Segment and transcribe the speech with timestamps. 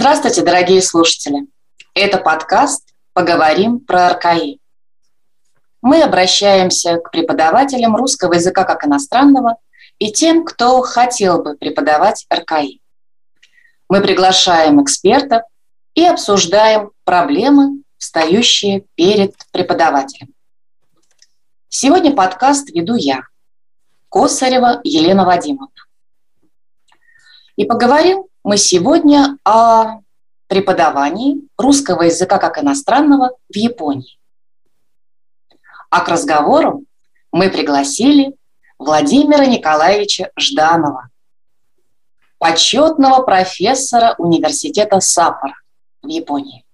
[0.00, 1.48] Здравствуйте, дорогие слушатели!
[1.92, 4.60] Это подкаст «Поговорим про РКИ».
[5.82, 9.56] Мы обращаемся к преподавателям русского языка как иностранного
[9.98, 12.80] и тем, кто хотел бы преподавать РКИ.
[13.88, 15.42] Мы приглашаем экспертов
[15.94, 20.32] и обсуждаем проблемы, встающие перед преподавателем.
[21.70, 23.22] Сегодня подкаст веду я,
[24.10, 25.72] Косарева Елена Вадимовна.
[27.56, 30.00] И поговорим мы сегодня о
[30.46, 34.18] преподавании русского языка как иностранного в Японии.
[35.90, 36.84] А к разговору
[37.30, 38.34] мы пригласили
[38.78, 41.10] Владимира Николаевича Жданова,
[42.38, 45.52] почетного профессора университета Саппоро
[46.02, 46.64] в Японии.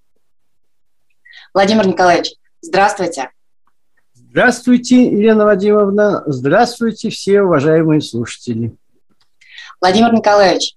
[1.52, 3.32] Владимир Николаевич, здравствуйте.
[4.12, 6.22] Здравствуйте, Елена Вадимовна.
[6.26, 8.76] Здравствуйте, все уважаемые слушатели.
[9.80, 10.76] Владимир Николаевич,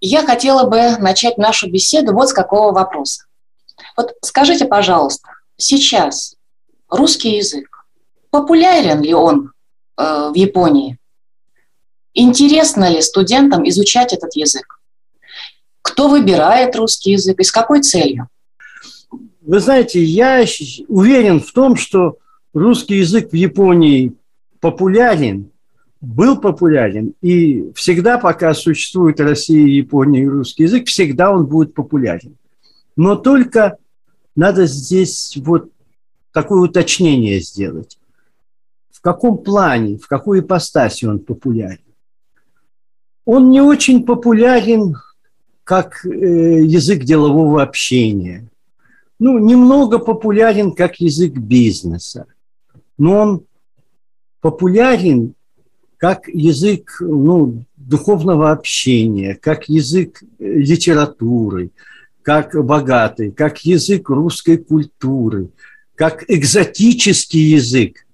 [0.00, 3.24] я хотела бы начать нашу беседу вот с какого вопроса.
[3.96, 6.36] Вот скажите, пожалуйста, сейчас
[6.88, 7.86] русский язык,
[8.30, 9.52] популярен ли он
[9.96, 10.98] э, в Японии?
[12.14, 14.80] Интересно ли студентам изучать этот язык?
[15.82, 18.28] Кто выбирает русский язык и с какой целью?
[19.42, 20.44] Вы знаете, я
[20.88, 22.16] уверен в том, что
[22.52, 24.14] русский язык в Японии
[24.60, 25.52] популярен,
[26.06, 32.36] был популярен, и всегда, пока существует Россия, Япония и русский язык, всегда он будет популярен.
[32.94, 33.78] Но только
[34.36, 35.70] надо здесь вот
[36.32, 37.98] такое уточнение сделать.
[38.90, 41.80] В каком плане, в какой ипостаси он популярен?
[43.24, 44.94] Он не очень популярен
[45.64, 48.46] как э, язык делового общения.
[49.18, 52.26] Ну, немного популярен как язык бизнеса.
[52.96, 53.44] Но он
[54.40, 55.34] популярен
[55.98, 61.70] как язык ну, духовного общения, как язык э, литературы,
[62.22, 65.48] как богатый, как язык русской культуры,
[65.94, 68.06] как экзотический язык,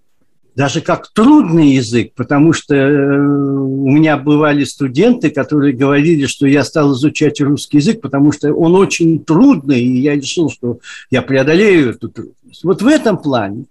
[0.55, 6.63] даже как трудный язык, потому что э, у меня бывали студенты, которые говорили, что я
[6.63, 10.79] стал изучать русский язык, потому что он очень трудный, и я решил, что
[11.11, 12.65] я преодолею эту трудность.
[12.65, 13.65] Вот в этом плане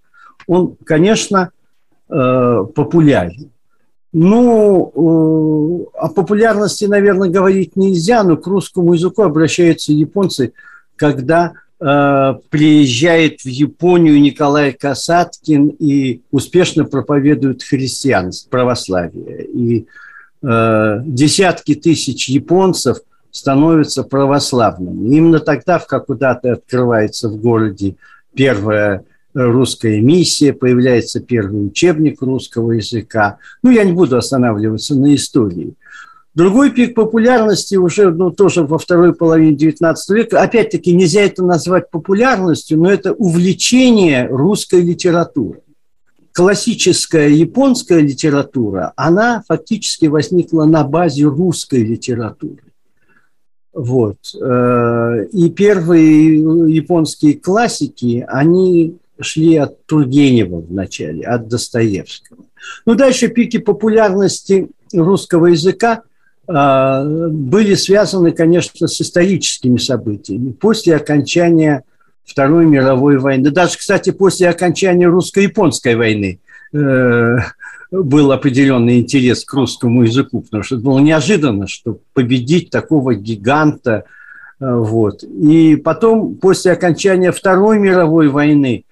[0.48, 1.52] он, конечно,
[2.10, 3.52] э, популярен.
[4.14, 10.52] Ну, э, о популярности, наверное, говорить нельзя, но к русскому языку обращаются японцы,
[10.98, 19.46] когда э, приезжает в Японию Николай Касаткин и успешно проповедует христианство, православие.
[19.46, 19.88] И
[20.44, 22.98] э, десятки тысяч японцев
[23.32, 25.16] становятся православными.
[25.16, 27.96] Именно тогда в Какудате открывается в городе
[28.36, 33.38] первая русская миссия, появляется первый учебник русского языка.
[33.64, 35.76] Ну, я не буду останавливаться на истории.
[36.34, 40.42] Другой пик популярности уже ну, тоже во второй половине XIX века.
[40.42, 45.62] Опять-таки нельзя это назвать популярностью, но это увлечение русской литературой.
[46.32, 52.64] Классическая японская литература, она фактически возникла на базе русской литературы.
[53.74, 54.18] Вот.
[54.42, 56.40] Э, и первые
[56.74, 62.46] японские классики, они шли от Тургенева вначале, от Достоевского.
[62.86, 66.04] Ну, дальше пики популярности русского языка
[66.48, 70.52] э, были связаны, конечно, с историческими событиями.
[70.52, 71.84] После окончания
[72.24, 76.40] Второй мировой войны, даже, кстати, после окончания русско-японской войны
[76.74, 77.38] э,
[77.92, 84.06] был определенный интерес к русскому языку, потому что было неожиданно, что победить такого гиганта.
[84.60, 85.24] Э, вот.
[85.24, 88.86] И потом, после окончания Второй мировой войны,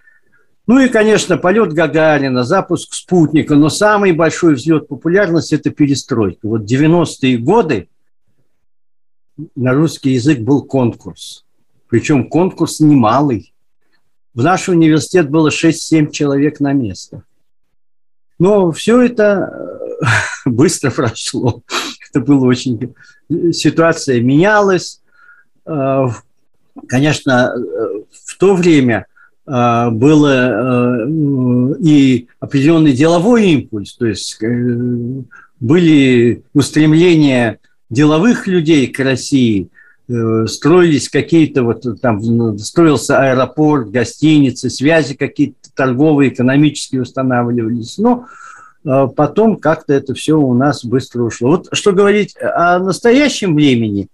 [0.70, 6.48] ну и, конечно, полет Гагарина, запуск спутника, но самый большой взлет популярности– это перестройка.
[6.48, 7.90] Вот 90-е годы
[9.56, 11.44] на русский язык был конкурс.
[11.88, 13.52] Причем конкурс немалый.
[14.36, 17.24] В наш университет было 6-7 человек на место.
[18.38, 19.52] Но все это
[20.06, 20.06] э,
[20.46, 21.64] быстро прошло.
[22.12, 22.94] Это было очень...
[23.54, 25.02] Ситуация менялась.
[25.66, 26.06] Э,
[26.88, 29.08] конечно, э, в то время
[29.50, 31.08] было э,
[31.82, 35.24] и определенный деловой импульс, то есть э,
[35.60, 37.58] были устремления
[37.90, 39.70] деловых людей к России,
[40.08, 47.98] э, строились какие-то вот там, строился аэропорт, гостиницы, связи какие-то торговые, экономические устанавливались.
[47.98, 48.26] Но
[48.84, 51.50] потом как-то это все у нас быстро ушло.
[51.50, 54.10] Вот что говорить о настоящем времени,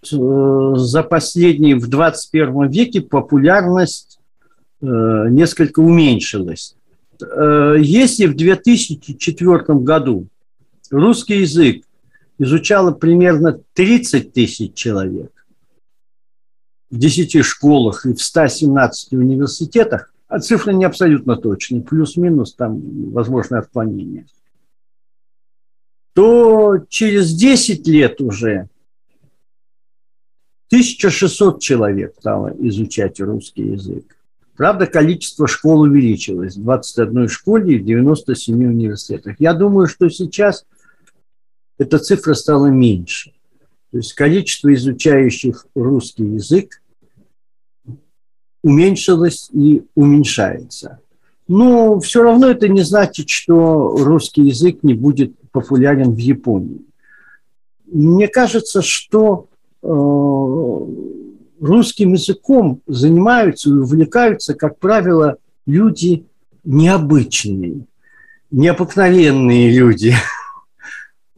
[0.00, 4.17] за последние в 21 веке популярность Э,
[4.80, 6.76] несколько уменьшилось.
[7.20, 10.28] Э, если в 2004 году
[10.90, 11.84] русский язык
[12.38, 15.32] изучало примерно 30 тысяч человек,
[16.90, 23.58] в 10 школах и в 117 университетах, а цифры не абсолютно точные, плюс-минус там возможно
[23.58, 24.26] отклонение,
[26.14, 28.68] то через 10 лет уже
[30.68, 34.17] 1600 человек стало изучать русский язык.
[34.58, 36.56] Правда, количество школ увеличилось.
[36.56, 39.36] В 21 школе и в 97 университетах.
[39.38, 40.66] Я думаю, что сейчас
[41.78, 43.30] эта цифра стала меньше.
[43.92, 46.82] То есть количество изучающих русский язык
[48.64, 50.98] уменьшилось и уменьшается.
[51.46, 56.80] Но все равно это не значит, что русский язык не будет популярен в Японии.
[57.86, 59.46] Мне кажется, что
[59.84, 59.86] э,
[61.60, 66.26] русским языком занимаются и увлекаются, как правило, люди
[66.64, 67.86] необычные,
[68.50, 70.14] необыкновенные люди–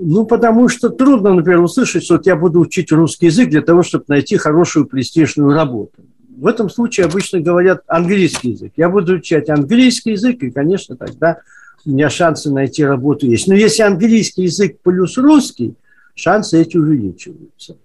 [0.03, 3.83] ну, потому что трудно, например, услышать, что вот я буду учить русский язык для того,
[3.83, 6.03] чтобы найти хорошую престижную работу.
[6.39, 8.73] В этом случае обычно говорят английский язык.
[8.79, 11.41] Я буду учить английский язык, и, конечно, тогда
[11.85, 13.47] у меня шансы найти работу есть.
[13.47, 15.75] Но если английский язык плюс русский,
[16.15, 17.77] шансы эти увеличиваются.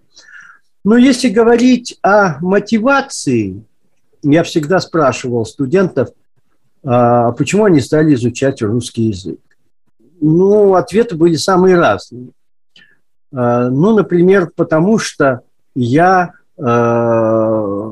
[0.86, 3.64] Но если говорить о мотивации,
[4.22, 6.10] я всегда спрашивал студентов,
[6.84, 9.40] а почему они стали изучать русский язык.
[10.22, 12.30] Ну, ответы были самые разные.
[13.34, 15.42] А, ну, например, потому что
[15.74, 17.92] я э,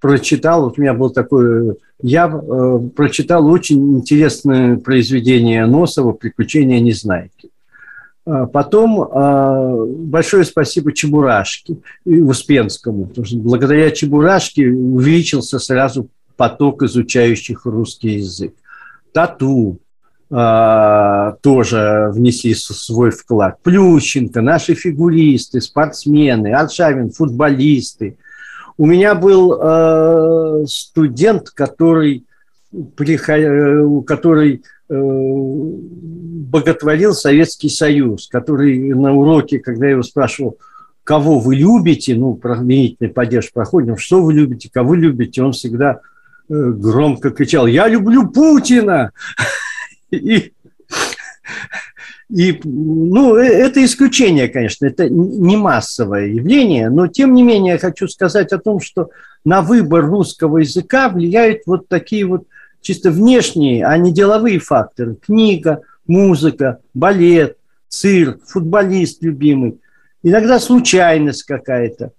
[0.00, 7.50] прочитал, вот у меня был такой, я э, прочитал очень интересное произведение Носова «Приключения Незнайки».
[8.26, 11.76] А потом э, большое спасибо Чебурашке
[12.06, 18.54] и Успенскому, потому что благодаря Чебурашке увеличился сразу поток изучающих русский язык.
[19.12, 19.78] Тату,
[20.30, 23.58] а, тоже внесли свой вклад.
[23.62, 28.16] Плющенко, наши фигуристы, спортсмены, Аршавин, футболисты.
[28.76, 32.24] У меня был студент, который,
[32.96, 40.58] который боготворил Советский Союз, который на уроке, когда я его спрашивал,
[41.04, 46.00] кого вы любите, ну, променительный падеж проходим, что вы любите, кого любите, он всегда
[46.48, 49.12] э, громко кричал, я люблю Путина!
[50.10, 50.52] И,
[52.30, 57.78] и, ну, э, это исключение, конечно, это не массовое явление, но тем не менее я
[57.78, 59.10] хочу сказать о том, что
[59.44, 62.44] на выбор русского языка влияют вот такие вот
[62.84, 65.16] чисто внешние, а не деловые факторы.
[65.16, 67.56] Книга, музыка, балет,
[67.88, 69.80] цирк, футболист любимый.
[70.22, 72.12] Иногда случайность какая-то.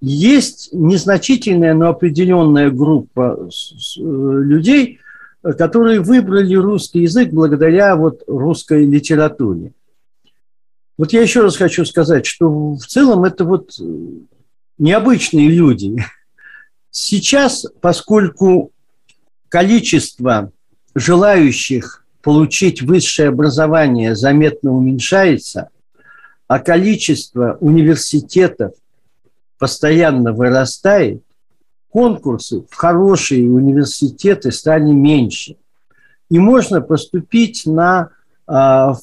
[0.00, 5.00] Есть незначительная, но определенная группа э, людей,
[5.42, 9.72] которые выбрали русский язык благодаря вот русской литературе.
[10.98, 13.70] Вот я еще раз хочу сказать, что в целом это вот
[14.76, 15.96] необычные люди.
[16.90, 18.72] Сейчас, поскольку
[19.56, 20.52] количество
[20.94, 25.70] желающих получить высшее образование заметно уменьшается,
[26.46, 28.72] а количество университетов
[29.58, 31.22] постоянно вырастает,
[31.88, 35.56] конкурсы в хорошие университеты стали меньше.
[36.28, 38.10] И можно поступить на
[38.46, 38.52] э,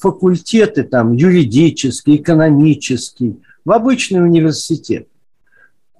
[0.00, 5.08] факультеты там, юридический, экономический, в обычный университет.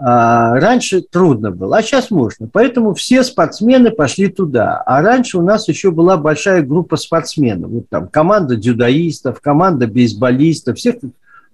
[0.07, 2.47] А раньше трудно было, а сейчас можно.
[2.53, 4.83] Поэтому все спортсмены пошли туда.
[4.85, 7.71] А раньше у нас еще была большая группа спортсменов.
[7.71, 10.97] Вот там команда дзюдоистов, команда бейсболистов, всех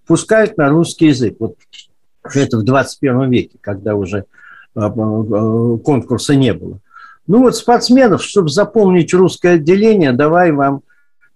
[0.05, 1.37] пускают на русский язык.
[1.39, 1.55] Вот
[2.35, 4.25] это в 21 веке, когда уже
[4.75, 6.81] а, а, конкурса не было.
[7.29, 10.83] Ну вот спортсменов, чтобы заполнить русское отделение, давай вам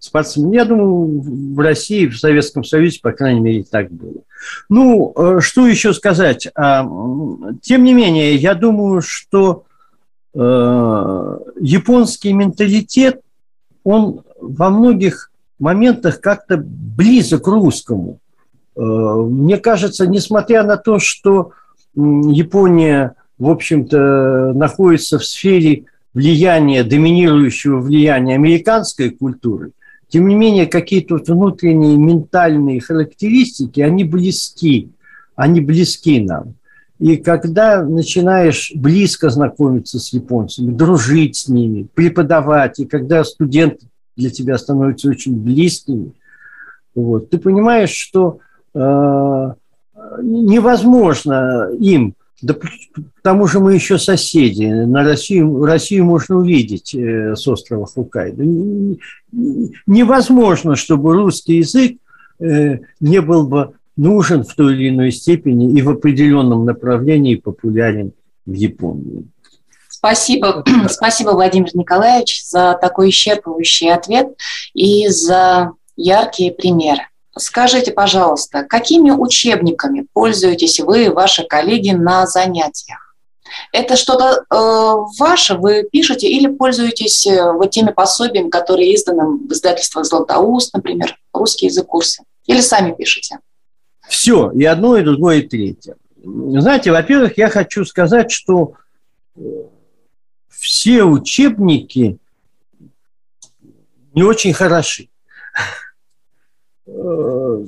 [0.04, 0.52] спортсмен.
[0.52, 1.20] Я думаю,
[1.54, 4.23] в России, в Советском Союзе, по крайней мере, так было.
[4.68, 6.49] Ну, э, что еще сказать?
[6.54, 6.87] А,
[7.62, 9.64] тем не менее, я думаю, что
[10.34, 13.20] э, японский менталитет,
[13.82, 18.18] он во многих моментах как-то близок к русскому.
[18.76, 21.52] Э, мне кажется, несмотря на то, что
[21.94, 29.73] Япония в общем-то, находится в сфере влияния, доминирующего влияния американской культуры,
[30.08, 34.90] тем не менее, какие-то внутренние ментальные характеристики, они близки,
[35.37, 36.54] они близки нам.
[36.99, 44.30] И когда начинаешь близко знакомиться с японцами, дружить с ними, преподавать, и когда студенты для
[44.30, 46.12] тебя становятся очень близкими,
[46.94, 48.38] вот, ты понимаешь, что
[48.75, 48.78] э,
[50.23, 52.61] невозможно им да к
[53.23, 54.64] тому же мы еще соседи.
[54.64, 58.45] На Россию, Россию можно увидеть э, с острова Хукайдо.
[59.87, 61.99] Невозможно, чтобы русский язык
[62.41, 68.12] э, не был бы нужен в той или иной степени и в определенном направлении популярен
[68.47, 69.26] в Японии.
[69.88, 74.29] Спасибо, спасибо, Владимир Николаевич, за такой исчерпывающий ответ
[74.75, 77.03] и за яркие примеры.
[77.37, 83.17] Скажите, пожалуйста, какими учебниками пользуетесь вы и ваши коллеги на занятиях?
[83.73, 89.53] Это что-то э, ваше, вы пишете или пользуетесь э, вот теми пособиями, которые изданы в
[89.53, 92.23] издательствах «Златоуст», например, «Русский язык курсы»?
[92.47, 93.38] Или сами пишете?
[94.09, 95.97] Все, и одно, и другое, и третье.
[96.23, 98.75] Знаете, во-первых, я хочу сказать, что
[99.37, 99.41] э,
[100.49, 102.19] все учебники
[104.14, 105.09] не очень хороши.
[106.87, 107.64] Э,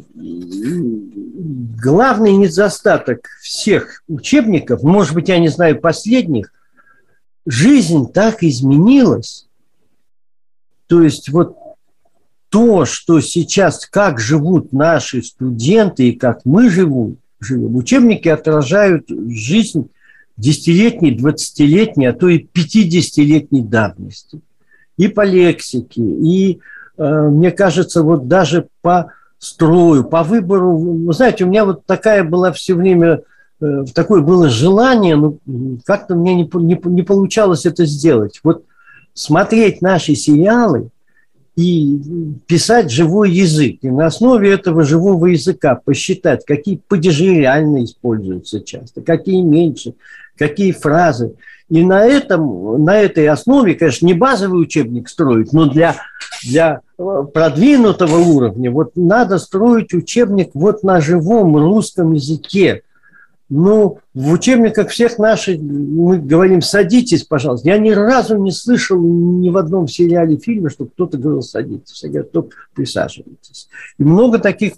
[1.83, 6.53] главный недостаток всех учебников, может быть, я не знаю последних,
[7.47, 9.47] жизнь так изменилась.
[10.87, 11.57] То есть вот
[12.51, 19.89] то, что сейчас, как живут наши студенты и как мы живем, живем учебники отражают жизнь
[20.37, 24.41] десятилетней, двадцатилетней, а то и пятидесятилетней давности.
[24.99, 26.61] И по лексике, и
[26.99, 32.53] мне кажется, вот даже по строю, по выбору, вы знаете, у меня вот такая была
[32.53, 33.23] все время,
[33.61, 35.37] э, такое было желание, но
[35.85, 38.41] как-то мне не, не, не получалось это сделать.
[38.43, 38.65] Вот
[39.13, 40.91] смотреть наши сериалы
[41.57, 41.99] и
[42.47, 49.01] писать живой язык, и на основе этого живого языка посчитать, какие падежи реально используются часто,
[49.01, 49.95] какие меньше,
[50.37, 51.35] какие фразы.
[51.69, 55.97] И на, этом, на этой основе, конечно, не базовый учебник строить, но для,
[56.45, 62.83] для продвинутого уровня вот надо строить учебник вот на живом русском языке.
[63.49, 67.69] Ну, в учебниках всех наших, мы говорим, садитесь, пожалуйста.
[67.69, 71.93] Я ни разу не слышал ни в одном сериале, фильме, что кто-то говорил, садитесь.
[71.93, 73.69] Все говорят, только присаживайтесь.
[73.99, 74.75] И много таких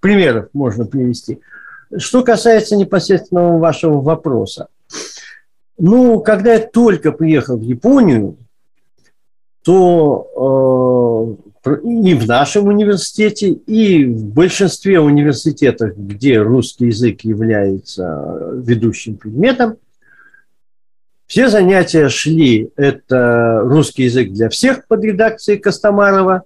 [0.00, 1.40] примеров можно привести.
[1.98, 4.68] Что касается непосредственного вашего вопроса.
[5.78, 8.38] Ну, когда я только приехал в Японию,
[9.62, 19.16] то э, и в нашем университете, и в большинстве университетов, где русский язык является ведущим
[19.16, 19.76] предметом,
[21.26, 26.44] все занятия шли, это русский язык для всех под редакцией Костомарова,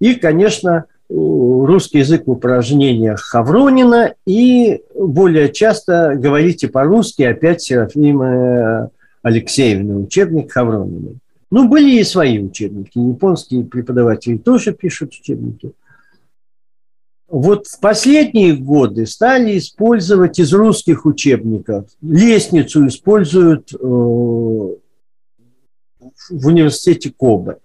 [0.00, 8.90] и, конечно, русский язык в упражнениях Хавронина и более часто говорите по-русски опять Серафима
[9.22, 11.16] Алексеевна, учебник Хавронина.
[11.50, 12.98] Ну, были и свои учебники.
[12.98, 15.72] Японские преподаватели тоже пишут учебники.
[17.26, 21.86] Вот в последние годы стали использовать из русских учебников.
[22.00, 24.76] Лестницу используют э, в
[26.30, 27.58] университете Кобе.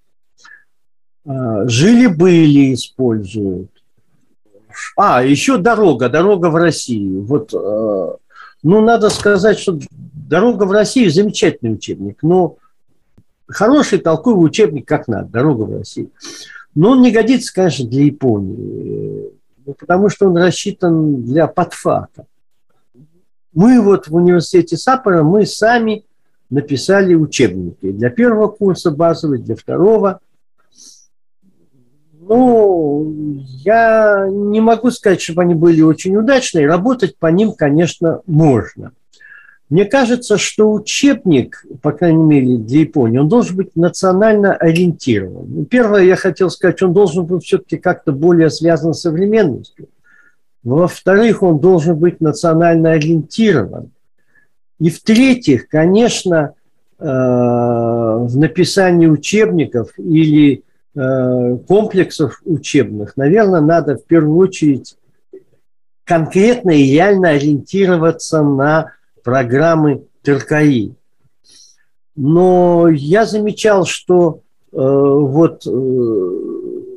[1.25, 3.69] А, жили-были используют.
[4.97, 7.23] А, еще дорога, дорога в Россию.
[7.23, 8.11] Вот, э,
[8.63, 12.57] ну, надо сказать, что дорога в Россию замечательный учебник, но
[13.47, 16.09] хороший толковый учебник как надо, дорога в Россию.
[16.75, 19.29] Но он не годится, конечно, для Японии,
[19.65, 22.25] ну, потому что он рассчитан для подфака.
[23.53, 26.03] Мы вот в университете Саппора, мы сами
[26.49, 30.19] написали учебники для первого курса базовый, для второго–
[32.35, 33.13] ну,
[33.63, 36.67] я не могу сказать, чтобы они были очень удачные.
[36.67, 38.91] Работать по ним, конечно, можно.
[39.69, 45.45] Мне кажется, что учебник, по крайней мере, для Японии, он должен быть национально ориентирован.
[45.47, 49.89] Ну, первое, я хотел сказать, он должен быть все-таки как-то более связан с современностью.
[50.63, 53.91] Во-вторых, он должен быть национально ориентирован.
[54.79, 56.53] И в-третьих, конечно,
[56.97, 60.63] э, в написании учебников или
[60.95, 64.95] комплексов учебных, наверное, надо в первую очередь
[66.03, 68.91] конкретно и реально ориентироваться на
[69.23, 70.93] программы ТРКИ.
[72.15, 76.29] Но я замечал, что э, вот э,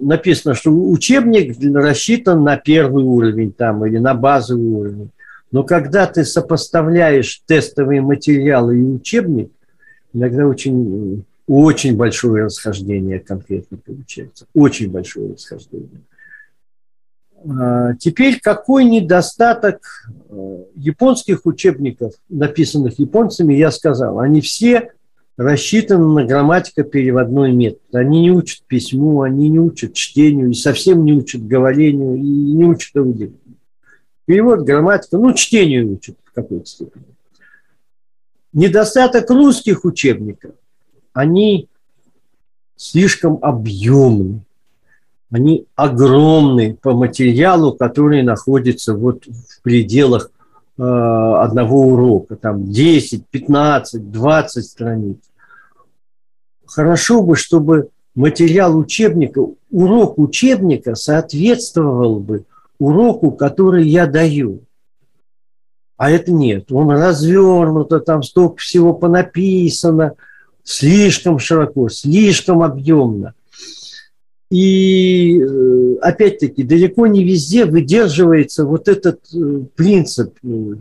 [0.00, 5.10] написано, что учебник рассчитан на первый уровень там, или на базовый уровень.
[5.50, 9.50] Но когда ты сопоставляешь тестовые материалы и учебник,
[10.12, 14.46] иногда очень очень большое расхождение конкретно получается.
[14.52, 16.02] Очень большое расхождение.
[17.48, 19.80] А, теперь какой недостаток
[20.28, 24.18] э, японских учебников, написанных японцами, я сказал.
[24.18, 24.92] Они все
[25.36, 27.82] рассчитаны на грамматико-переводной метод.
[27.92, 32.64] Они не учат письму, они не учат чтению, и совсем не учат говорению, и не
[32.64, 33.38] учат аудиторию.
[34.24, 37.04] Перевод, грамматика, ну, чтению учат в какой-то степени.
[38.52, 40.52] Недостаток русских учебников–
[41.16, 41.66] они
[42.76, 44.42] слишком объемны,
[45.30, 50.30] они огромны по материалу, который находится вот в пределах
[50.76, 55.16] одного урока, там 10, 15, 20 страниц.
[56.66, 62.44] Хорошо бы, чтобы материал учебника, урок учебника соответствовал бы
[62.78, 64.60] уроку, который я даю.
[65.96, 66.70] А это нет.
[66.70, 70.12] Он развернуто, там столько всего понаписано,
[70.66, 73.34] слишком широко, слишком объемно.
[74.50, 80.74] И э, опять-таки далеко не везде выдерживается вот этот э, принцип э,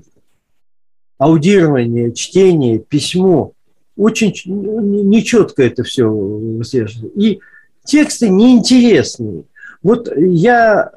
[1.18, 3.54] аудирования, чтения, письмо.
[3.96, 7.08] Очень нечетко это все выслеживается.
[7.18, 7.40] И
[7.86, 9.46] тексты неинтересные.
[9.82, 10.92] Вот я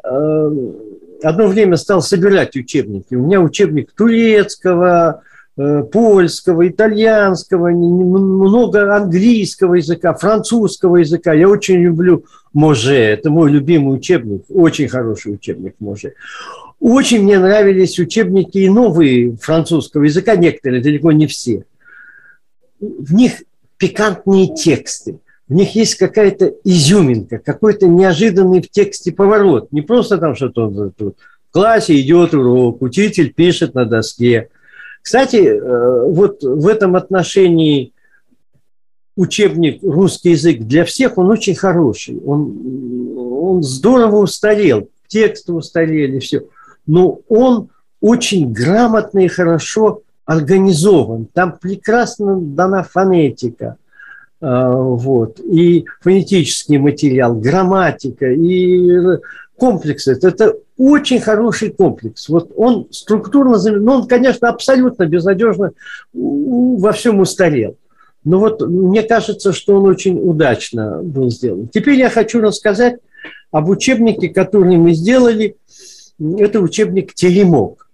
[1.23, 3.15] одно время стал собирать учебники.
[3.15, 5.23] У меня учебник турецкого,
[5.91, 11.33] польского, итальянского, много английского языка, французского языка.
[11.33, 12.95] Я очень люблю Може.
[12.95, 16.15] Это мой любимый учебник, очень хороший учебник Може.
[16.81, 21.65] Очень мне нравились учебники и новые французского языка, некоторые, далеко не все.
[22.81, 23.43] В них
[23.79, 29.73] пикантные тексты в них есть какая-то изюминка, какой-то неожиданный в тексте поворот.
[29.73, 30.93] Не просто там что-то в
[31.51, 34.51] классе идет урок, учитель пишет на доске.
[35.03, 37.93] Кстати, э, вот в этом отношении
[39.17, 42.21] учебник «Русский язык для всех» он очень хороший.
[42.25, 46.43] Он, он здорово устарел, тексты устарели, все.
[46.87, 51.27] Но он очень грамотно и хорошо организован.
[51.33, 53.77] Там прекрасно дана фонетика–
[54.41, 59.19] а, вот, и фонетический материал, грамматика, и
[59.57, 60.13] комплексы.
[60.13, 62.29] Это очень хороший комплекс.
[62.29, 65.73] Вот он структурно, ну, он, конечно, абсолютно безнадежно
[66.15, 67.77] во всем устарел.
[68.25, 71.69] Но вот мне кажется, что он очень удачно был сделан.
[71.69, 72.99] Теперь я хочу рассказать
[73.51, 75.57] об учебнике, который мы сделали.
[76.21, 77.89] Это учебник «Теремок».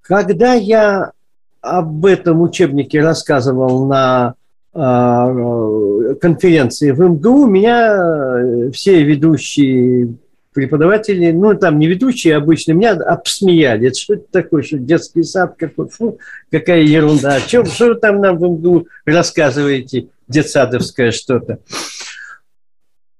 [0.00, 1.12] Когда я
[1.60, 4.34] об этом учебнике рассказывал на
[4.72, 10.14] а, конференции в МГУ меня э, все ведущие
[10.56, 13.88] преподаватели, ну, там не ведущие обычно, меня обсмеяли.
[13.88, 16.18] Это что это такое, что детский сад какой, фу,
[16.50, 17.34] какая ерунда.
[17.36, 21.58] О чем, что вы там нам в МГУ рассказываете, детсадовское что-то.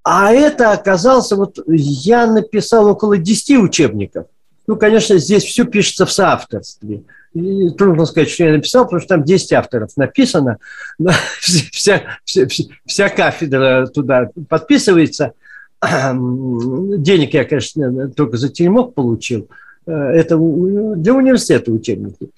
[0.03, 4.27] А это оказался, вот я написал около 10 учебников.
[4.67, 7.03] Ну, конечно, здесь все пишется в соавторстве–
[7.37, 10.57] и трудно сказать, что я написал, потому что там 10 авторов написано,
[11.41, 12.47] вся, вся,
[12.87, 15.33] вся кафедра туда подписывается.
[15.87, 19.49] Денег я, конечно, только за теремок получил.
[19.87, 22.31] Э, это для университета учебники.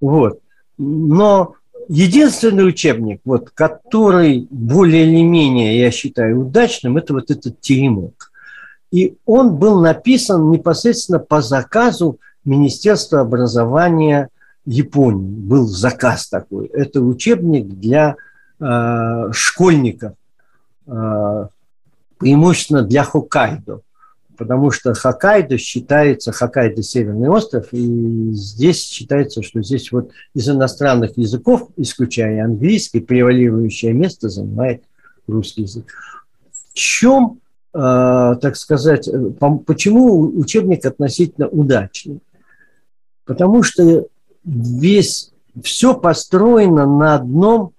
[0.00, 0.40] Вот.
[0.76, 1.54] Но
[1.88, 8.30] единственный учебник, вот, который более или менее, я считаю, удачным, это вот этот теремок.
[8.90, 14.30] И он был написан непосредственно по заказу Министерства образования
[14.64, 15.40] Японии.
[15.40, 16.66] Был заказ такой.
[16.66, 18.16] Это учебник для
[18.60, 20.12] э, школьников,
[20.86, 21.46] э,
[22.18, 23.82] преимущественно для Хоккайдо.
[24.36, 31.18] Потому что Хоккайдо считается, Хоккайдо– северный остров, и здесь считается, что здесь вот из иностранных
[31.18, 34.84] языков, исключая английский, превалирующее место занимает
[35.26, 35.92] русский язык.
[36.52, 37.40] В чем,
[37.74, 37.78] э,
[38.40, 39.08] так сказать,
[39.66, 42.20] почему учебник относительно удачный?
[43.24, 44.06] Потому что
[44.44, 45.32] весь,
[45.64, 47.72] все построено на одном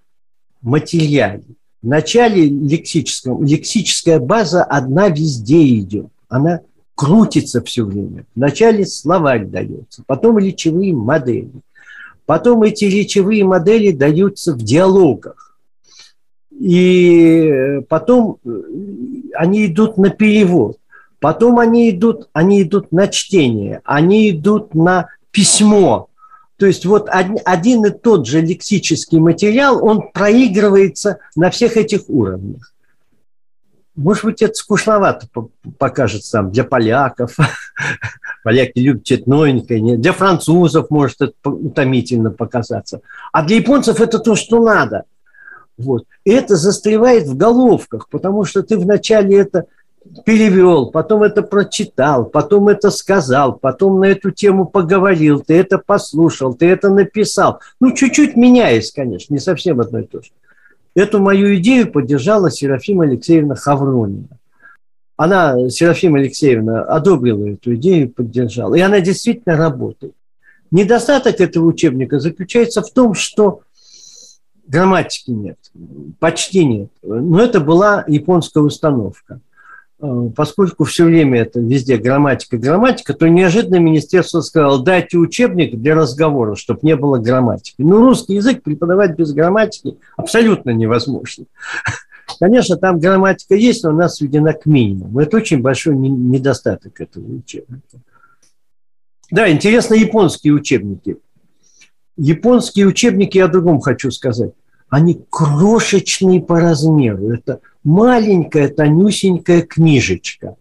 [0.61, 1.43] материале.
[1.81, 6.07] В начале лексическом, лексическая база одна везде идет.
[6.27, 6.61] Она
[6.95, 8.25] крутится все время.
[8.35, 11.49] Вначале словарь дается, потом речевые модели.
[12.25, 15.57] Потом эти речевые модели даются в диалогах.
[16.51, 18.61] И потом э,
[19.35, 20.77] они идут на перевод.
[21.21, 26.08] Потом они идут, они идут на чтение, они идут на письмо.
[26.59, 32.73] То есть вот один и тот же лексический материал, он проигрывается на всех этих уровнях.
[33.95, 35.27] Может быть, это скучновато
[35.77, 37.37] покажется там для поляков.
[38.43, 39.97] Поляки любят читать новенькое.
[39.97, 43.01] Для французов может это утомительно показаться.
[43.31, 45.03] А для японцев это то, что надо.
[45.77, 46.03] Вот.
[46.25, 49.65] И это застревает в головках, потому что ты вначале это
[50.25, 56.53] перевел, потом это прочитал, потом это сказал, потом на эту тему поговорил, ты это послушал,
[56.53, 57.59] ты это написал.
[57.79, 60.29] Ну, чуть-чуть меняясь, конечно, не совсем одно и то же.
[60.95, 64.27] Эту мою идею поддержала Серафима Алексеевна Хавронина.
[65.15, 68.75] Она, Серафима Алексеевна, одобрила эту идею, поддержала.
[68.75, 70.13] И она действительно работает.
[70.71, 73.61] Недостаток этого учебника заключается в том, что
[74.67, 75.57] грамматики нет,
[76.19, 76.89] почти нет.
[77.01, 79.39] Но это была японская установка–
[80.35, 86.55] поскольку все время это везде грамматика, грамматика, то неожиданно министерство сказало, дайте учебник для разговора,
[86.55, 87.75] чтобы не было грамматики.
[87.79, 91.45] Ну, русский язык преподавать без грамматики абсолютно невозможно.
[92.39, 95.19] Конечно, там грамматика есть, но она сведена к минимуму.
[95.19, 97.97] Это очень большой недостаток этого учебника.
[99.31, 101.17] Да, интересно японские учебники.
[102.15, 104.53] Японские учебники, я о другом хочу сказать.
[104.89, 107.31] Они крошечные по размеру.
[107.31, 110.55] Это маленькая, тонюсенькая книжечка.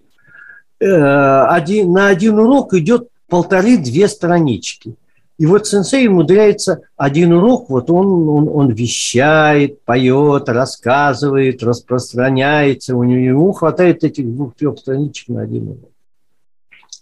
[0.80, 4.96] Э, один, на один урок идет полторы-две странички.
[5.38, 12.96] И вот сенсей умудряется один урок, вот он, он, он вещает, поет, рассказывает, распространяется.
[12.96, 15.90] У него хватает этих двух-трех страничек на один урок.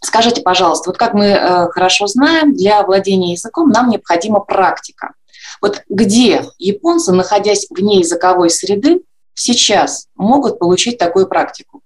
[0.03, 5.13] Скажите, пожалуйста, вот как мы э, хорошо знаем, для владения языком нам необходима практика.
[5.61, 9.03] Вот где японцы, находясь вне языковой среды,
[9.35, 11.83] сейчас могут получить такую практику?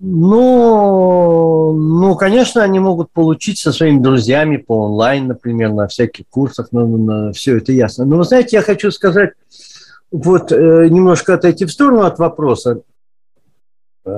[0.00, 6.72] Ну, ну, конечно, они могут получить со своими друзьями по онлайн, например, на всяких курсах,
[6.72, 8.04] на, на, все это ясно.
[8.04, 9.30] Но вы знаете, я хочу сказать,
[10.10, 12.82] вот э, немножко отойти в сторону от вопроса.
[14.04, 14.10] Э,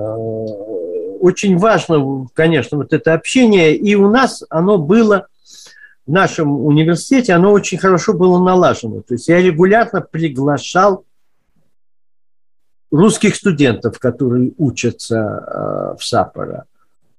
[1.20, 5.28] очень важно, конечно, вот это общение, и у нас оно было
[6.06, 9.02] в нашем университете, оно очень хорошо было налажено.
[9.02, 11.04] То есть я регулярно приглашал
[12.90, 16.64] русских студентов, которые учатся э, в Саппоро,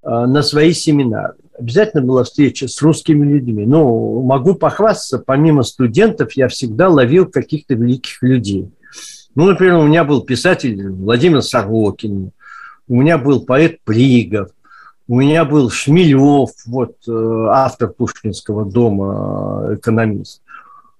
[0.03, 1.35] э, на свои семинары.
[1.59, 3.65] Обязательно была встреча с русскими людьми.
[3.65, 8.71] Но могу похвастаться, помимо студентов, я всегда ловил каких-то великих людей.
[9.35, 12.31] Ну, например, у меня был писатель Владимир Сорокин,
[12.87, 14.49] у меня был поэт Плигов,
[15.07, 20.41] у меня был Шмелев, вот э, автор Пушкинского дома, экономист.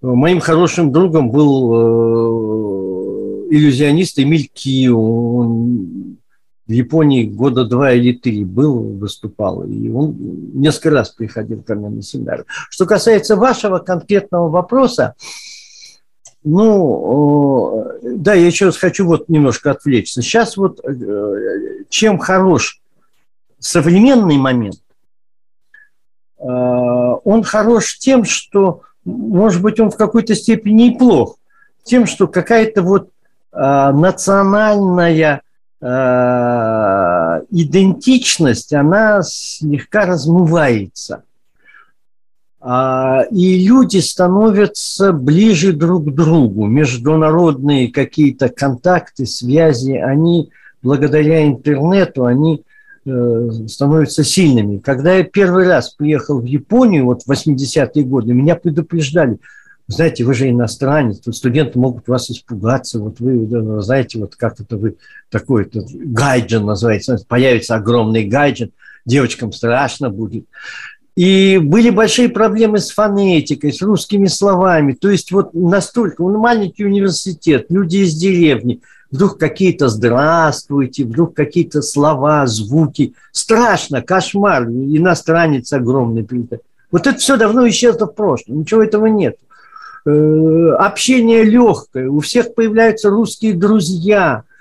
[0.02, 1.74] Моим хорошим другом был
[3.50, 4.98] иллюзионист Эмиль Кио.
[5.40, 6.18] Он
[6.68, 10.16] в Японии года два или три был, выступал, и он
[10.54, 12.46] несколько раз приходил ко мне на семинары.
[12.70, 15.16] Что касается вашего конкретного вопроса,
[16.44, 20.22] ну, да, я еще раз хочу вот немножко отвлечься.
[20.22, 22.82] Сейчас вот э, чем хорош
[23.60, 24.80] современный момент,
[26.40, 31.38] э, он хорош тем, что, может быть, он в какой-то степени и плох,
[31.84, 33.10] тем, что какая-то вот
[33.54, 35.42] э, национальная
[37.52, 41.24] идентичность, она слегка размывается.
[42.60, 46.66] А, и люди становятся ближе друг к другу.
[46.66, 50.50] Международные какие-то контакты, связи, они
[50.82, 52.62] благодаря интернету, они э,
[53.68, 54.78] становятся сильными.
[54.80, 59.40] Когда я первый раз приехал в Японию, вот в 80-е годы, меня предупреждали,
[59.88, 64.98] знаете, вы же иностранец, студенты могут вас испугаться, вот вы знаете, вот как это вы
[65.30, 68.72] такой то гайджин называется, появится огромный гайджин,
[69.06, 70.46] девочкам страшно будет.
[71.16, 74.92] И были большие проблемы с фонетикой, с русскими словами.
[74.94, 81.82] То есть вот настолько, он маленький университет, люди из деревни, вдруг какие-то «здравствуйте», вдруг какие-то
[81.82, 83.14] слова, звуки.
[83.32, 86.28] Страшно, кошмар, иностранец огромный.
[86.92, 89.38] Вот это все давно исчезло в прошлом, ничего этого нет.
[90.06, 94.44] Э, общение легкое, у всех появляются русские друзья–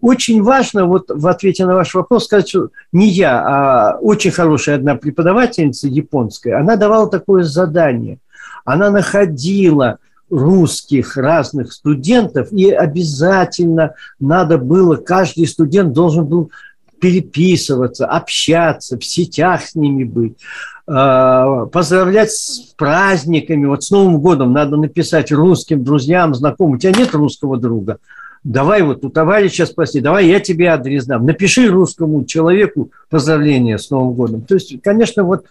[0.00, 4.76] очень важно вот в ответе на ваш вопрос сказать, что не я, а очень хорошая
[4.76, 8.18] одна преподавательница японская, она давала такое задание.
[8.64, 9.98] Она находила
[10.30, 16.50] русских разных студентов, и обязательно надо было, каждый студент должен был
[17.00, 20.36] переписываться, общаться, в сетях с ними быть,
[20.86, 23.66] а, поздравлять с праздниками.
[23.66, 26.74] Вот с Новым годом надо написать русским друзьям, знакомым.
[26.74, 27.98] У тебя нет русского друга–
[28.44, 33.90] давай вот у товарища спроси, давай я тебе адрес дам, напиши русскому человеку поздравление с
[33.90, 34.42] Новым годом.
[34.42, 35.46] То есть, конечно, вот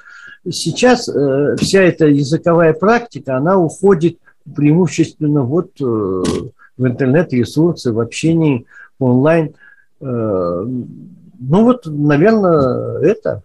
[0.50, 4.18] сейчас э, вся эта языковая практика, она уходит
[4.56, 8.66] преимущественно вот э, в интернет-ресурсы, в общении
[9.00, 9.56] онлайн.
[10.02, 13.44] Э, ну вот, наверное, это.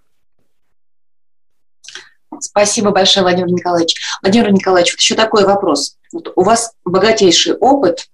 [2.40, 3.94] Спасибо большое, Владимир Николаевич.
[4.22, 5.96] Владимир Николаевич, вот еще такой вопрос.
[6.12, 8.08] Вот у вас богатейший опыт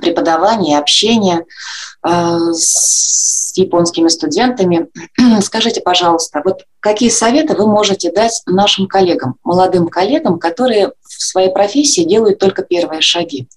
[0.00, 1.44] преподавания общения
[2.06, 4.88] э, с японскими студентами.
[5.40, 11.50] Скажите, пожалуйста, вот какие советы вы можете дать нашим коллегам, молодым коллегам, которые в своей
[11.50, 13.48] профессии делают только первые шаги,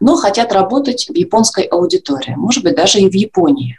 [0.00, 3.78] но хотят работать в японской аудитории, может быть, даже и в Японии?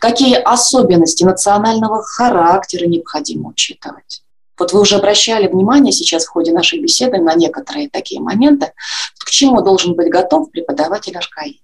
[0.00, 4.22] Какие особенности национального характера необходимо учитывать?
[4.58, 8.72] Вот вы уже обращали внимание сейчас в ходе нашей беседы на некоторые такие моменты.
[9.18, 11.60] К чему должен быть готов преподаватель РКИ?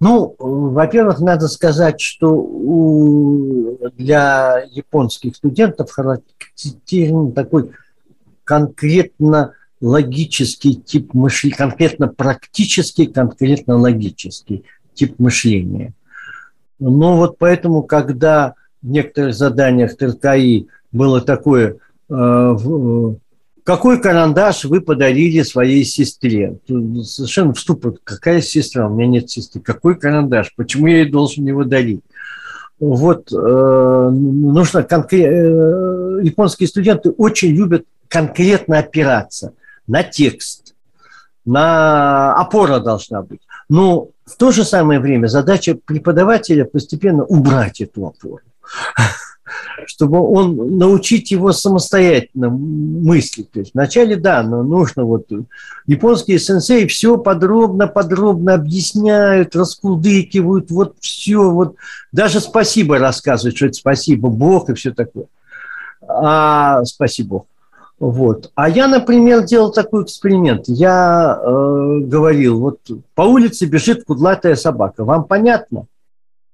[0.00, 7.72] Ну, во-первых, надо сказать, что у, для японских студентов характерен такой
[8.44, 15.92] конкретно логический тип мышления, конкретно практический, конкретно логический тип мышления.
[16.78, 21.76] Но вот поэтому, когда в некоторых заданиях ТРКИ было такое,
[22.08, 22.56] э,
[23.70, 26.58] какой карандаш вы подарили своей сестре?
[26.66, 28.00] Совершенно в.
[28.02, 28.88] Какая сестра?
[28.88, 29.60] У меня нет сестры.
[29.60, 30.52] Какой карандаш?
[30.56, 32.00] Почему я ей должен его дарить?
[32.80, 35.34] Вот э, нужно конкретно...
[35.36, 39.52] Э, японские студенты очень любят конкретно опираться
[39.86, 40.74] на текст,
[41.44, 43.42] на опора должна быть.
[43.68, 48.40] Но в то же самое время задача преподавателя постепенно убрать эту опору
[49.86, 53.50] чтобы он научить его самостоятельно мыслить.
[53.50, 55.26] То есть вначале, да, но нужно вот...
[55.86, 61.76] Японские сенсеи все подробно-подробно объясняют, раскулдыкивают, вот все, вот
[62.12, 65.26] даже спасибо рассказывают, что это спасибо, Бог и все такое.
[66.06, 67.44] А, спасибо.
[68.00, 68.50] Вот.
[68.54, 70.64] А я, например, делал такой эксперимент.
[70.68, 72.80] Я э, говорил, вот
[73.14, 75.04] по улице бежит кудлатая собака.
[75.04, 75.84] Вам понятно?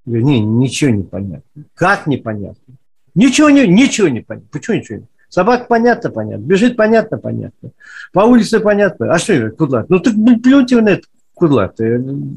[0.07, 1.63] Я не, ничего не понятно.
[1.75, 2.75] Как непонятно?
[3.17, 4.49] Ничего не, ничего не понятно.
[4.53, 6.45] Почему ничего не Собака понятно, понятно.
[6.45, 7.71] Бежит понятно, понятно.
[8.13, 9.13] По улице понятно.
[9.13, 9.91] А что это кудлат?
[9.91, 11.81] Ну, так плюньте на это кудлат.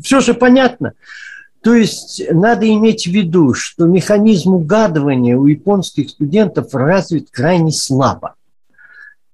[0.01, 0.93] Все же понятно.
[1.61, 8.35] То есть надо иметь в виду, что механизм угадывания у японских студентов развит крайне слабо.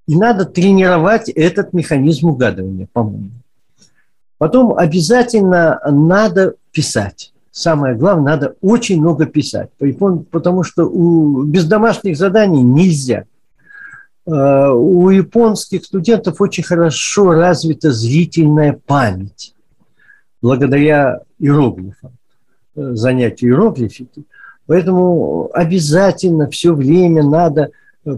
[0.08, 3.30] И надо тренировать этот механизм угадывания, по-моему.
[4.40, 9.70] Потом обязательно надо писать самое главное, надо очень много писать,
[10.30, 13.24] потому что у, без домашних заданий нельзя.
[14.28, 19.56] Э, у японских студентов очень хорошо развита зрительная память
[20.42, 22.12] благодаря иероглифам,
[22.76, 24.26] э, занятию иероглифики.
[24.68, 27.70] Поэтому обязательно все время надо,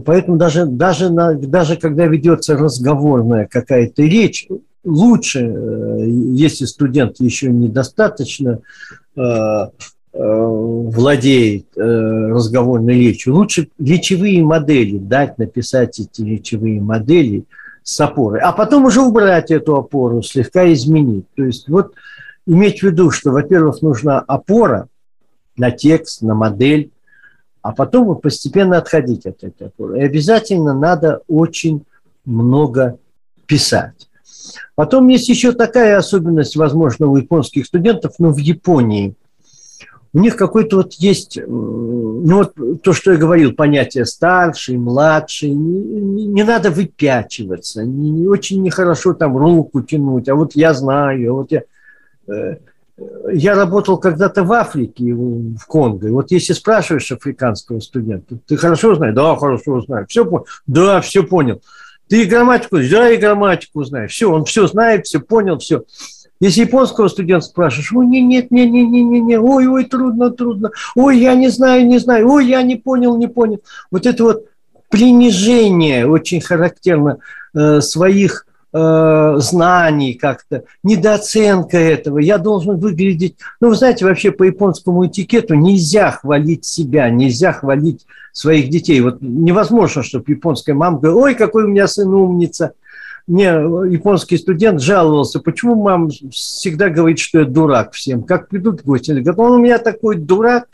[0.04, 4.48] поэтому даже, даже, даже когда ведется разговорная какая-то речь,
[4.82, 8.62] лучше, э, если студент еще недостаточно
[9.07, 9.07] Э, э,
[10.18, 17.44] владеет э, разговорной речью, лучше речевые модели дать, написать эти речевые модели
[17.82, 21.26] с опорой, а потом уже убрать эту опору, слегка изменить.
[21.36, 21.94] То есть вот
[22.46, 24.88] иметь в виду, что, во-первых, нужна опора
[25.56, 26.90] на текст, на модель,
[27.62, 30.00] а потом постепенно отходить от этой опоры.
[30.00, 31.84] И обязательно надо очень
[32.24, 32.98] много
[33.46, 34.07] писать.
[34.74, 39.14] Потом есть еще такая особенность, возможно, у японских студентов, но в Японии
[40.14, 46.26] у них какой-то вот есть, ну вот то, что я говорил, понятие старший, младший, не,
[46.26, 51.34] не надо выпячиваться, не, не, очень нехорошо там руку тянуть, а вот я знаю, а
[51.34, 51.62] вот я...
[52.28, 52.56] Э,
[53.32, 56.08] я работал когда-то в Африке, в Конго.
[56.08, 59.14] Вот если спрашиваешь африканского студента, ты хорошо знаешь?
[59.14, 60.06] Да, хорошо знаю.
[60.08, 60.46] Все понял?
[60.66, 61.62] Да, все понял.
[62.08, 64.12] Ты и грамматику, да, и грамматику знаешь.
[64.12, 65.84] Все, он все знает, все понял, все.
[66.40, 70.70] Если японского студента спрашиваешь, ой, нет, нет, нет, нет, нет, нет, ой, ой, трудно, трудно,
[70.94, 73.60] ой, я не знаю, не знаю, ой, я не понял, не понял.
[73.90, 74.44] Вот это вот
[74.88, 77.18] принижение очень характерно
[77.54, 82.18] э, своих э, знаний как-то, недооценка этого.
[82.18, 83.36] Я должен выглядеть...
[83.60, 89.00] Ну, вы знаете, вообще по японскому этикету нельзя хвалить себя, нельзя хвалить своих детей.
[89.00, 92.72] Вот невозможно, чтобы японская мама говорила, ой, какой у меня сын умница.
[93.26, 98.22] Мне японский студент жаловался, почему мама всегда говорит, что я дурак всем.
[98.22, 100.66] Как придут гости, они говорят, он у меня такой дурак,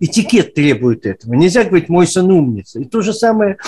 [0.00, 1.34] этикет требует этого.
[1.34, 2.80] Нельзя говорить, мой сын умница.
[2.80, 3.58] И то же самое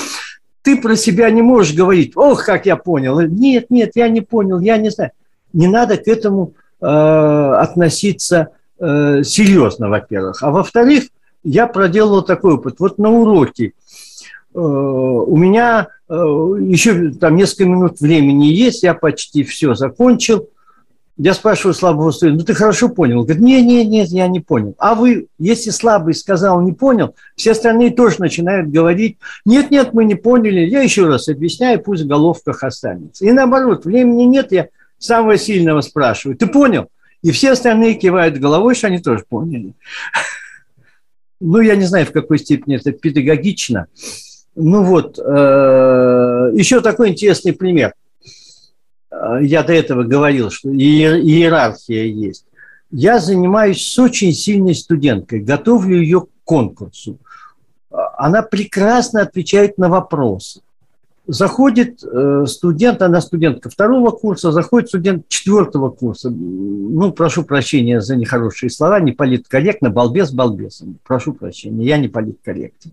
[0.64, 3.20] ты про себя не можешь говорить, ох, как я понял.
[3.20, 5.10] Нет, нет, я не понял, я не знаю.
[5.52, 8.48] Не надо к этому э, относиться
[8.80, 10.42] э, серьезно, во-первых.
[10.42, 11.04] А во-вторых,
[11.44, 12.76] я проделал такой опыт.
[12.78, 13.66] Вот на уроке
[14.54, 20.48] э, у меня э, еще там несколько минут времени есть, я почти все закончил.
[21.16, 23.20] Я спрашиваю слабого студента, ну ты хорошо понял?
[23.20, 24.74] Он говорит, нет, нет, нет, я не понял.
[24.78, 30.06] А вы, если слабый сказал не понял, все остальные тоже начинают говорить, нет, нет, мы
[30.06, 33.24] не поняли, я еще раз объясняю, пусть в головках останется.
[33.24, 36.88] И наоборот, времени нет, я самого сильного спрашиваю, ты понял?
[37.22, 39.72] И все остальные кивают головой, что они тоже поняли.
[41.40, 43.86] Ну, я не знаю, в какой степени это педагогично.
[44.56, 47.92] Ну вот, э, еще такой интересный пример–
[49.40, 52.46] я до этого говорил, что иерархия есть.
[52.90, 57.18] Я занимаюсь с очень сильной студенткой, готовлю ее к конкурсу.
[57.90, 60.60] Она прекрасно отвечает на вопросы.
[61.26, 66.30] заходит э, студент, она студентка второго курса, заходит студент четвертого курса.
[66.30, 70.98] Ну, прошу прощения за нехорошие слова, не политкорректно, балбес балбесом.
[71.04, 72.92] Прошу прощения, я не политкорректен.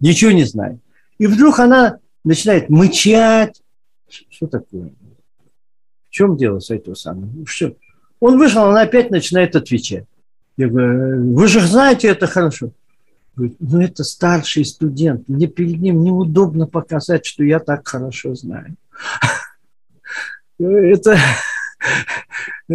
[0.00, 0.80] Ничего не знаю.
[1.18, 3.62] И вдруг она начинает мычать.
[4.28, 4.90] Что такое?
[6.12, 7.26] Чем дело с этого самого?
[7.46, 7.74] Что?
[8.20, 10.04] Он вышел, она опять начинает отвечать.
[10.58, 12.70] Я говорю, вы же знаете это хорошо.
[13.34, 18.76] Говорит, ну это старший студент, мне перед ним неудобно показать, что я так хорошо знаю.
[20.58, 21.16] Это
[22.68, 22.74] э,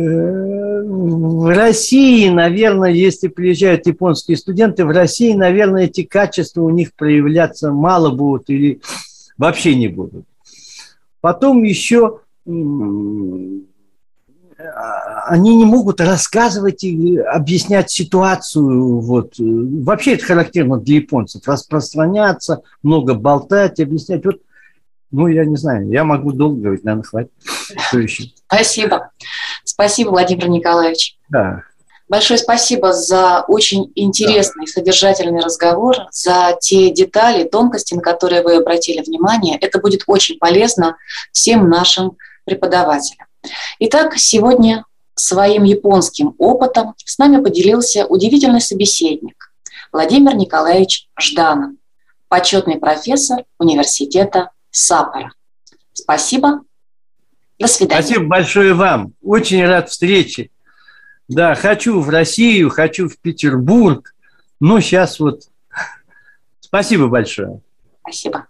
[0.83, 7.71] в России, наверное, если приезжают японские студенты, в России, наверное, эти качества у них проявляться
[7.71, 8.81] мало будут или
[9.37, 10.25] вообще не будут.
[11.21, 12.21] Потом еще
[15.27, 18.99] они не могут рассказывать и объяснять ситуацию.
[19.01, 19.35] Вот.
[19.37, 21.47] Вообще это характерно для японцев.
[21.47, 24.25] Распространяться, много болтать, объяснять.
[24.25, 24.37] Вот,
[25.11, 27.31] ну, я не знаю, я могу долго говорить, наверное, хватит.
[27.89, 28.23] Что еще?
[28.47, 29.11] Спасибо.
[29.63, 31.17] Спасибо, Владимир Николаевич.
[31.29, 31.63] Да.
[32.09, 34.71] Большое спасибо за очень интересный, да.
[34.71, 39.57] содержательный разговор, за те детали, тонкости, на которые вы обратили внимание.
[39.59, 40.95] Это будет очень полезно
[41.33, 43.27] всем нашим преподавателям.
[43.79, 49.51] Итак, сегодня своим японским опытом с нами поделился удивительный собеседник
[49.91, 51.71] Владимир Николаевич Жданов,
[52.29, 55.33] почетный профессор университета Саппора.
[55.93, 56.61] Спасибо.
[57.59, 58.01] До свидания.
[58.01, 59.13] Спасибо большое вам.
[59.21, 60.49] Очень рад встрече.
[61.27, 64.15] Да, хочу в Россию, хочу в Петербург.
[64.59, 65.49] Ну, сейчас вот.
[66.61, 67.59] Спасибо большое.
[68.01, 68.47] Спасибо.